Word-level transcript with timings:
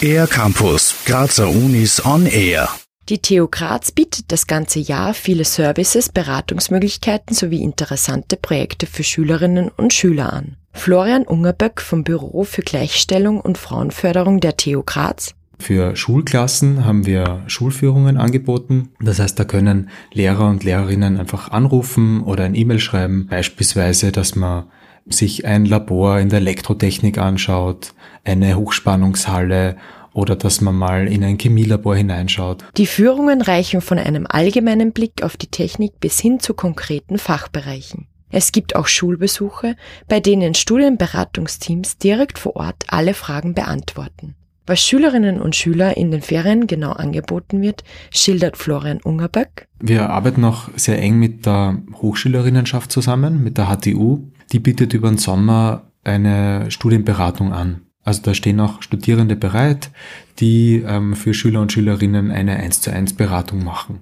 Air 0.00 0.26
Campus, 0.26 0.94
Grazer 1.04 1.48
Unis 1.48 2.04
on 2.04 2.26
Air. 2.26 2.68
Die 3.08 3.20
TU 3.20 3.48
Graz 3.48 3.90
bietet 3.90 4.30
das 4.32 4.46
ganze 4.46 4.78
Jahr 4.78 5.14
viele 5.14 5.44
Services, 5.44 6.10
Beratungsmöglichkeiten 6.10 7.34
sowie 7.34 7.62
interessante 7.62 8.36
Projekte 8.36 8.86
für 8.86 9.02
Schülerinnen 9.02 9.70
und 9.70 9.92
Schüler 9.92 10.32
an. 10.32 10.56
Florian 10.72 11.24
Ungerböck 11.24 11.80
vom 11.80 12.04
Büro 12.04 12.44
für 12.44 12.62
Gleichstellung 12.62 13.40
und 13.40 13.58
Frauenförderung 13.58 14.40
der 14.40 14.56
TU 14.56 14.82
Graz 14.84 15.34
für 15.58 15.96
Schulklassen 15.96 16.84
haben 16.84 17.04
wir 17.06 17.42
Schulführungen 17.46 18.16
angeboten. 18.16 18.90
Das 19.00 19.18
heißt, 19.18 19.38
da 19.38 19.44
können 19.44 19.90
Lehrer 20.12 20.48
und 20.48 20.64
Lehrerinnen 20.64 21.18
einfach 21.18 21.50
anrufen 21.50 22.22
oder 22.22 22.44
ein 22.44 22.54
E-Mail 22.54 22.78
schreiben. 22.78 23.26
Beispielsweise, 23.28 24.12
dass 24.12 24.36
man 24.36 24.64
sich 25.06 25.46
ein 25.46 25.64
Labor 25.64 26.18
in 26.18 26.28
der 26.28 26.40
Elektrotechnik 26.40 27.18
anschaut, 27.18 27.94
eine 28.24 28.56
Hochspannungshalle 28.56 29.76
oder 30.12 30.36
dass 30.36 30.60
man 30.60 30.74
mal 30.74 31.08
in 31.08 31.24
ein 31.24 31.38
Chemielabor 31.38 31.96
hineinschaut. 31.96 32.64
Die 32.76 32.86
Führungen 32.86 33.40
reichen 33.40 33.80
von 33.80 33.98
einem 33.98 34.26
allgemeinen 34.28 34.92
Blick 34.92 35.22
auf 35.22 35.36
die 35.36 35.46
Technik 35.46 36.00
bis 36.00 36.18
hin 36.18 36.40
zu 36.40 36.54
konkreten 36.54 37.18
Fachbereichen. 37.18 38.06
Es 38.30 38.52
gibt 38.52 38.76
auch 38.76 38.86
Schulbesuche, 38.86 39.76
bei 40.06 40.20
denen 40.20 40.54
Studienberatungsteams 40.54 41.96
direkt 41.98 42.38
vor 42.38 42.56
Ort 42.56 42.84
alle 42.88 43.14
Fragen 43.14 43.54
beantworten. 43.54 44.34
Was 44.68 44.82
Schülerinnen 44.82 45.40
und 45.40 45.56
Schüler 45.56 45.96
in 45.96 46.10
den 46.10 46.20
Ferien 46.20 46.66
genau 46.66 46.92
angeboten 46.92 47.62
wird, 47.62 47.84
schildert 48.10 48.58
Florian 48.58 49.00
Ungerböck. 49.02 49.66
Wir 49.80 50.10
arbeiten 50.10 50.44
auch 50.44 50.68
sehr 50.76 51.00
eng 51.00 51.18
mit 51.18 51.46
der 51.46 51.78
Hochschülerinnenschaft 51.94 52.92
zusammen, 52.92 53.42
mit 53.42 53.56
der 53.56 53.74
HTU. 53.74 54.28
Die 54.52 54.58
bietet 54.58 54.92
über 54.92 55.08
den 55.08 55.16
Sommer 55.16 55.84
eine 56.04 56.70
Studienberatung 56.70 57.54
an. 57.54 57.80
Also 58.04 58.20
da 58.22 58.34
stehen 58.34 58.60
auch 58.60 58.82
Studierende 58.82 59.36
bereit, 59.36 59.90
die 60.38 60.84
ähm, 60.86 61.16
für 61.16 61.32
Schüler 61.32 61.62
und 61.62 61.72
Schülerinnen 61.72 62.30
eine 62.30 62.56
1 62.56 62.82
zu 62.82 62.92
1 62.92 63.14
Beratung 63.14 63.64
machen. 63.64 64.00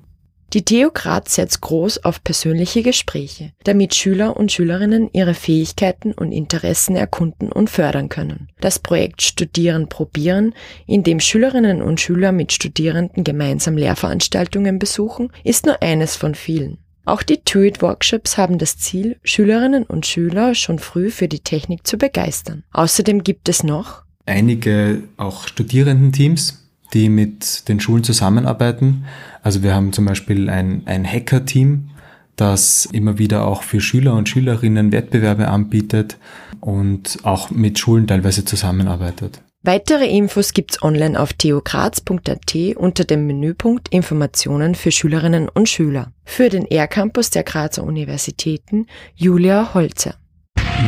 Die 0.57 0.87
Graz 0.95 1.35
setzt 1.35 1.61
groß 1.61 2.05
auf 2.05 2.25
persönliche 2.25 2.83
Gespräche, 2.83 3.53
damit 3.65 3.95
Schüler 3.95 4.39
und 4.39 4.51
Schülerinnen 4.51 5.11
ihre 5.13 5.35
Fähigkeiten 5.35 6.13
und 6.13 6.33
Interessen 6.33 6.97
erkunden 6.97 7.53
und 7.53 7.69
fördern 7.69 8.09
können. 8.09 8.48
Das 8.63 8.79
Projekt 8.79 9.21
Studieren 9.21 9.91
probieren, 9.91 10.55
in 10.87 11.03
dem 11.03 11.21
Schülerinnen 11.21 11.83
und 11.83 12.01
Schüler 12.01 12.33
mit 12.33 12.53
Studierenden 12.53 13.23
gemeinsam 13.23 13.77
Lehrveranstaltungen 13.77 14.79
besuchen, 14.79 15.31
ist 15.45 15.67
nur 15.67 15.83
eines 15.83 16.17
von 16.17 16.35
vielen. 16.35 16.79
Auch 17.05 17.23
die 17.23 17.43
TUIT-Workshops 17.45 18.39
haben 18.39 18.57
das 18.57 18.79
Ziel, 18.79 19.19
Schülerinnen 19.25 19.85
und 19.85 20.07
Schüler 20.07 20.55
schon 20.55 20.79
früh 20.79 21.11
für 21.11 21.29
die 21.29 21.41
Technik 21.41 21.87
zu 21.87 21.98
begeistern. 21.98 22.65
Außerdem 22.73 23.25
gibt 23.25 23.51
es 23.51 23.63
noch 23.63 24.07
einige 24.25 25.03
auch 25.17 25.47
Studierendenteams, 25.48 26.66
die 26.95 27.09
mit 27.09 27.69
den 27.69 27.81
Schulen 27.81 28.05
zusammenarbeiten. 28.05 29.05
Also 29.42 29.62
wir 29.62 29.75
haben 29.75 29.92
zum 29.92 30.05
Beispiel 30.05 30.51
ein, 30.51 30.83
ein 30.87 31.06
Hacker-Team, 31.06 31.91
das 32.37 32.87
immer 32.87 33.19
wieder 33.19 33.47
auch 33.47 33.62
für 33.62 33.81
Schüler 33.81 34.15
und 34.15 34.29
Schülerinnen 34.29 34.92
Wettbewerbe 34.92 35.48
anbietet 35.48 36.19
und 36.61 37.19
auch 37.23 37.51
mit 37.51 37.79
Schulen 37.79 38.07
teilweise 38.07 38.45
zusammenarbeitet. 38.45 39.42
Weitere 39.62 40.07
Infos 40.07 40.53
gibt's 40.53 40.81
online 40.81 41.19
auf 41.19 41.33
theograz.at 41.33 42.55
unter 42.77 43.05
dem 43.05 43.27
Menüpunkt 43.27 43.89
Informationen 43.89 44.77
für 44.77 44.92
Schülerinnen 44.92 45.48
und 45.48 45.69
Schüler. 45.69 46.12
Für 46.25 46.51
den 46.51 46.70
R-Campus 46.70 47.31
der 47.31 47.42
Grazer 47.42 47.83
Universitäten 47.83 48.87
Julia 49.17 49.75
Holzer. 49.75 50.14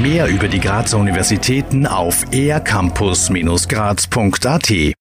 Mehr 0.01 0.29
über 0.29 0.47
die 0.49 0.61
Grazer 0.61 0.99
Universitäten 0.99 1.87
auf 1.87 2.25
ercampus-graz.at 2.31 4.95